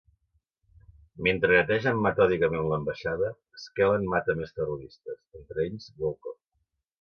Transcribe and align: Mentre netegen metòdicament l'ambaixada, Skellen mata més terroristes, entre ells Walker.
Mentre 1.27 1.51
netegen 1.55 1.99
metòdicament 2.05 2.65
l'ambaixada, 2.71 3.29
Skellen 3.65 4.09
mata 4.15 4.37
més 4.41 4.57
terroristes, 4.61 5.21
entre 5.43 5.67
ells 5.69 5.89
Walker. 6.03 6.35